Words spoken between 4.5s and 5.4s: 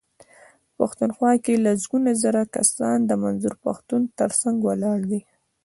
ولاړ دي.